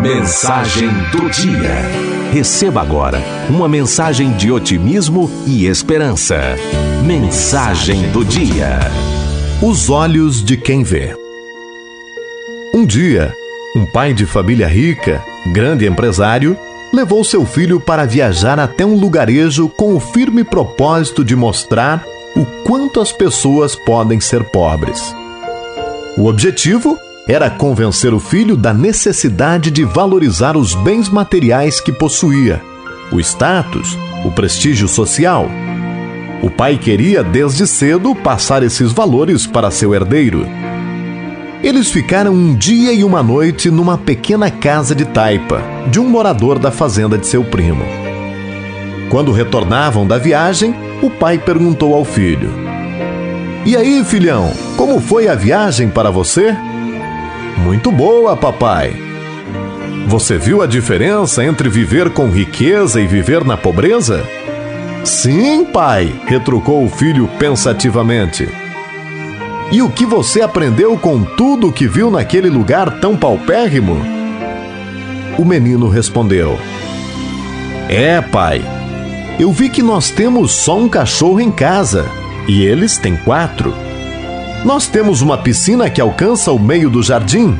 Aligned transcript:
Mensagem 0.00 0.88
do 1.10 1.30
dia. 1.30 1.74
Receba 2.32 2.82
agora 2.82 3.18
uma 3.48 3.68
mensagem 3.68 4.32
de 4.32 4.52
otimismo 4.52 5.30
e 5.46 5.66
esperança. 5.66 6.38
Mensagem 7.04 8.10
do 8.10 8.24
dia. 8.24 8.78
Os 9.62 9.88
olhos 9.88 10.44
de 10.44 10.56
quem 10.56 10.82
vê. 10.82 11.16
Um 12.74 12.84
dia, 12.84 13.32
um 13.74 13.86
pai 13.86 14.12
de 14.12 14.26
família 14.26 14.68
rica, 14.68 15.24
grande 15.52 15.86
empresário, 15.86 16.56
levou 16.92 17.24
seu 17.24 17.46
filho 17.46 17.80
para 17.80 18.04
viajar 18.04 18.60
até 18.60 18.84
um 18.84 18.94
lugarejo 18.94 19.68
com 19.68 19.94
o 19.94 20.00
firme 20.00 20.44
propósito 20.44 21.24
de 21.24 21.34
mostrar 21.34 22.04
o 22.36 22.44
quanto 22.64 23.00
as 23.00 23.12
pessoas 23.12 23.74
podem 23.74 24.20
ser 24.20 24.44
pobres. 24.44 25.14
O 26.18 26.26
objetivo 26.26 26.98
era 27.26 27.50
convencer 27.50 28.14
o 28.14 28.20
filho 28.20 28.56
da 28.56 28.72
necessidade 28.72 29.70
de 29.70 29.84
valorizar 29.84 30.56
os 30.56 30.74
bens 30.74 31.08
materiais 31.08 31.80
que 31.80 31.90
possuía, 31.90 32.62
o 33.10 33.18
status, 33.18 33.98
o 34.24 34.30
prestígio 34.30 34.86
social. 34.86 35.48
O 36.40 36.48
pai 36.48 36.78
queria 36.78 37.24
desde 37.24 37.66
cedo 37.66 38.14
passar 38.14 38.62
esses 38.62 38.92
valores 38.92 39.44
para 39.46 39.72
seu 39.72 39.92
herdeiro. 39.92 40.46
Eles 41.64 41.90
ficaram 41.90 42.32
um 42.32 42.54
dia 42.54 42.92
e 42.92 43.02
uma 43.02 43.22
noite 43.22 43.70
numa 43.70 43.98
pequena 43.98 44.48
casa 44.48 44.94
de 44.94 45.04
taipa, 45.04 45.60
de 45.90 45.98
um 45.98 46.08
morador 46.08 46.60
da 46.60 46.70
fazenda 46.70 47.18
de 47.18 47.26
seu 47.26 47.42
primo. 47.42 47.82
Quando 49.10 49.32
retornavam 49.32 50.06
da 50.06 50.18
viagem, 50.18 50.74
o 51.02 51.10
pai 51.10 51.38
perguntou 51.38 51.92
ao 51.92 52.04
filho: 52.04 52.50
E 53.64 53.76
aí, 53.76 54.04
filhão, 54.04 54.52
como 54.76 55.00
foi 55.00 55.26
a 55.26 55.34
viagem 55.34 55.88
para 55.88 56.10
você? 56.10 56.54
Muito 57.56 57.90
boa, 57.90 58.36
papai. 58.36 58.94
Você 60.06 60.38
viu 60.38 60.62
a 60.62 60.66
diferença 60.66 61.44
entre 61.44 61.68
viver 61.68 62.10
com 62.10 62.30
riqueza 62.30 63.00
e 63.00 63.06
viver 63.06 63.44
na 63.44 63.56
pobreza? 63.56 64.24
Sim, 65.04 65.64
pai, 65.64 66.14
retrucou 66.26 66.84
o 66.84 66.88
filho 66.88 67.28
pensativamente. 67.38 68.48
E 69.72 69.82
o 69.82 69.90
que 69.90 70.06
você 70.06 70.42
aprendeu 70.42 70.96
com 70.96 71.24
tudo 71.24 71.68
o 71.68 71.72
que 71.72 71.88
viu 71.88 72.10
naquele 72.10 72.48
lugar 72.48 73.00
tão 73.00 73.16
paupérrimo? 73.16 73.96
O 75.38 75.44
menino 75.44 75.88
respondeu: 75.88 76.58
É, 77.88 78.20
pai. 78.20 78.62
Eu 79.38 79.52
vi 79.52 79.68
que 79.68 79.82
nós 79.82 80.10
temos 80.10 80.52
só 80.52 80.78
um 80.78 80.88
cachorro 80.88 81.40
em 81.40 81.50
casa 81.50 82.06
e 82.48 82.64
eles 82.64 82.96
têm 82.96 83.16
quatro. 83.16 83.85
Nós 84.66 84.88
temos 84.88 85.22
uma 85.22 85.38
piscina 85.38 85.88
que 85.88 86.00
alcança 86.00 86.50
o 86.50 86.58
meio 86.58 86.90
do 86.90 87.00
jardim. 87.00 87.56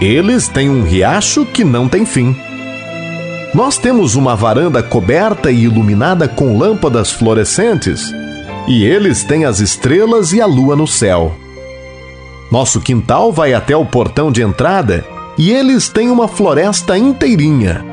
Eles 0.00 0.46
têm 0.46 0.70
um 0.70 0.84
riacho 0.84 1.44
que 1.44 1.64
não 1.64 1.88
tem 1.88 2.06
fim. 2.06 2.36
Nós 3.52 3.76
temos 3.76 4.14
uma 4.14 4.36
varanda 4.36 4.80
coberta 4.80 5.50
e 5.50 5.64
iluminada 5.64 6.28
com 6.28 6.56
lâmpadas 6.56 7.10
fluorescentes. 7.10 8.14
E 8.68 8.84
eles 8.84 9.24
têm 9.24 9.44
as 9.44 9.58
estrelas 9.58 10.32
e 10.32 10.40
a 10.40 10.46
lua 10.46 10.76
no 10.76 10.86
céu. 10.86 11.34
Nosso 12.52 12.80
quintal 12.80 13.32
vai 13.32 13.52
até 13.52 13.76
o 13.76 13.84
portão 13.84 14.30
de 14.30 14.40
entrada 14.40 15.04
e 15.36 15.50
eles 15.50 15.88
têm 15.88 16.08
uma 16.08 16.28
floresta 16.28 16.96
inteirinha. 16.96 17.84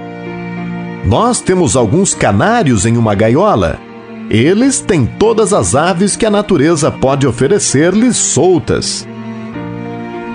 Nós 1.03 1.42
temos 1.42 1.75
alguns 1.75 2.14
canários 2.14 2.86
em 2.86 2.96
uma 2.96 3.16
gaiola. 3.16 3.80
Eles 4.34 4.80
têm 4.80 5.06
todas 5.06 5.52
as 5.52 5.76
aves 5.76 6.16
que 6.16 6.26
a 6.26 6.30
natureza 6.30 6.90
pode 6.90 7.28
oferecer-lhes 7.28 8.16
soltas. 8.16 9.06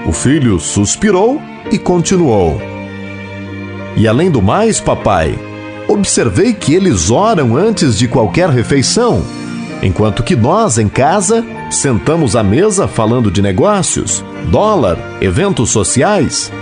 O 0.07 0.13
filho 0.13 0.61
suspirou 0.61 1.41
e 1.73 1.79
continuou. 1.79 2.61
E 3.97 4.07
além 4.07 4.31
do 4.31 4.43
mais, 4.43 4.79
papai, 4.79 5.39
observei 5.89 6.53
que 6.53 6.75
eles 6.75 7.11
oram 7.11 7.57
antes 7.57 7.99
de 7.99 8.07
qualquer 8.07 8.51
refeição, 8.51 9.25
enquanto 9.83 10.23
que 10.23 10.37
nós, 10.37 10.77
em 10.77 10.89
casa, 10.89 11.43
sentamos 11.71 12.37
à 12.37 12.43
mesa 12.43 12.87
falando 12.87 13.31
de 13.31 13.41
negócios, 13.41 14.23
dólar, 14.51 14.99
eventos 15.23 15.71
sociais. 15.71 16.53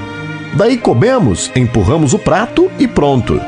Daí 0.57 0.79
comemos, 0.79 1.51
empurramos 1.57 2.15
o 2.15 2.19
prato 2.21 2.71
e 2.79 2.87
pronto. 2.87 3.41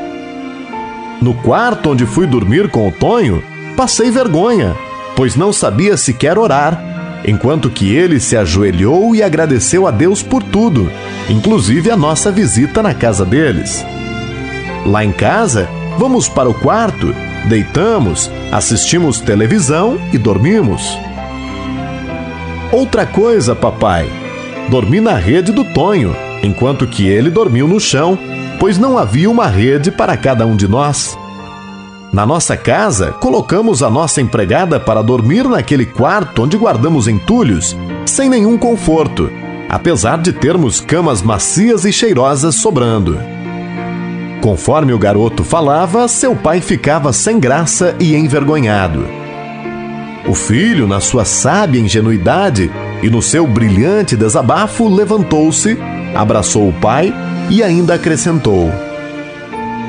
No 1.21 1.33
quarto 1.35 1.91
onde 1.91 2.05
fui 2.05 2.27
dormir 2.27 2.69
com 2.69 2.85
o 2.85 2.91
Tonho, 2.91 3.41
passei 3.77 4.09
vergonha, 4.09 4.75
pois 5.15 5.35
não 5.35 5.53
sabia 5.53 5.95
sequer 5.95 6.39
orar, 6.39 6.83
enquanto 7.23 7.69
que 7.69 7.95
ele 7.95 8.19
se 8.19 8.35
ajoelhou 8.35 9.15
e 9.15 9.21
agradeceu 9.21 9.85
a 9.85 9.91
Deus 9.91 10.23
por 10.23 10.41
tudo, 10.41 10.91
inclusive 11.29 11.91
a 11.91 11.95
nossa 11.95 12.31
visita 12.31 12.81
na 12.81 12.95
casa 12.95 13.23
deles. 13.23 13.85
Lá 14.83 15.05
em 15.05 15.11
casa, 15.11 15.69
vamos 15.95 16.27
para 16.27 16.49
o 16.49 16.55
quarto, 16.55 17.13
deitamos, 17.47 18.31
assistimos 18.51 19.19
televisão 19.19 19.99
e 20.11 20.17
dormimos. 20.17 20.97
Outra 22.71 23.05
coisa, 23.05 23.55
papai. 23.55 24.09
Dormi 24.69 24.99
na 24.99 25.13
rede 25.13 25.51
do 25.51 25.63
Tonho, 25.63 26.15
enquanto 26.41 26.87
que 26.87 27.07
ele 27.07 27.29
dormiu 27.29 27.67
no 27.67 27.79
chão, 27.79 28.17
pois 28.59 28.79
não 28.79 28.97
havia 28.97 29.29
uma 29.29 29.47
rede 29.47 29.91
para 29.91 30.17
cada 30.17 30.47
um 30.47 30.55
de 30.55 30.67
nós. 30.67 31.15
Na 32.17 32.25
nossa 32.25 32.57
casa, 32.57 33.11
colocamos 33.11 33.83
a 33.83 33.91
nossa 33.91 34.19
empregada 34.19 34.79
para 34.79 35.03
dormir 35.03 35.47
naquele 35.47 35.85
quarto 35.85 36.41
onde 36.41 36.57
guardamos 36.57 37.07
entulhos, 37.07 37.77
sem 38.07 38.27
nenhum 38.27 38.57
conforto, 38.57 39.29
apesar 39.69 40.17
de 40.17 40.33
termos 40.33 40.81
camas 40.81 41.21
macias 41.21 41.85
e 41.85 41.93
cheirosas 41.93 42.55
sobrando. 42.55 43.19
Conforme 44.41 44.93
o 44.93 44.97
garoto 44.97 45.43
falava, 45.43 46.07
seu 46.07 46.35
pai 46.35 46.59
ficava 46.59 47.13
sem 47.13 47.39
graça 47.39 47.95
e 47.99 48.15
envergonhado. 48.15 49.05
O 50.27 50.33
filho, 50.33 50.87
na 50.87 50.99
sua 50.99 51.23
sábia 51.23 51.79
ingenuidade 51.79 52.71
e 53.03 53.11
no 53.11 53.21
seu 53.21 53.45
brilhante 53.45 54.17
desabafo, 54.17 54.89
levantou-se, 54.89 55.77
abraçou 56.15 56.67
o 56.67 56.73
pai 56.73 57.13
e 57.47 57.61
ainda 57.61 57.93
acrescentou: 57.93 58.86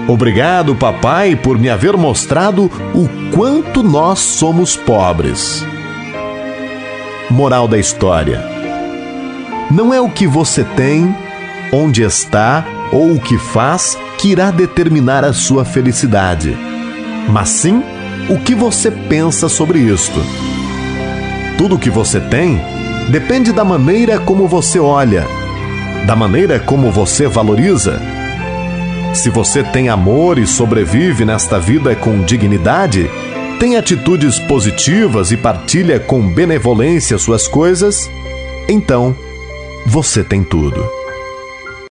Obrigado, 0.09 0.75
papai, 0.75 1.37
por 1.37 1.59
me 1.59 1.69
haver 1.69 1.95
mostrado 1.95 2.71
o 2.95 3.37
quanto 3.37 3.83
nós 3.83 4.19
somos 4.19 4.75
pobres. 4.75 5.63
Moral 7.31 7.69
da 7.69 7.79
história: 7.79 8.43
Não 9.71 9.93
é 9.93 10.01
o 10.01 10.09
que 10.09 10.27
você 10.27 10.65
tem, 10.65 11.15
onde 11.71 12.03
está 12.03 12.65
ou 12.91 13.13
o 13.13 13.21
que 13.21 13.37
faz 13.37 13.99
que 14.17 14.29
irá 14.29 14.51
determinar 14.51 15.27
a 15.27 15.35
sua 15.35 15.63
felicidade, 15.63 16.57
mas 17.29 17.51
sim 17.51 17.83
o 18.31 18.39
que 18.39 18.55
você 18.55 18.91
pensa 18.91 19.47
sobre 19.47 19.79
isto. 19.79 20.21
Tudo 21.59 21.75
o 21.75 21.79
que 21.79 21.91
você 21.91 22.19
tem 22.19 22.59
depende 23.11 23.53
da 23.53 23.63
maneira 23.63 24.19
como 24.19 24.49
você 24.49 24.79
olha, 24.79 25.27
da 26.07 26.17
maneira 26.17 26.59
como 26.59 26.91
você 26.91 27.27
valoriza. 27.27 28.01
Se 29.15 29.31
você 29.31 29.63
tem 29.63 29.89
amor 29.89 30.39
e 30.39 30.47
sobrevive 30.47 31.25
nesta 31.25 31.59
vida 31.59 31.95
com 31.97 32.23
dignidade, 32.23 33.11
tem 33.59 33.77
atitudes 33.77 34.39
positivas 34.39 35.33
e 35.33 35.37
partilha 35.37 35.99
com 35.99 36.21
benevolência 36.29 37.19
suas 37.19 37.49
coisas, 37.49 38.09
então 38.69 39.17
você 39.85 40.23
tem 40.23 40.45
tudo. 40.45 40.89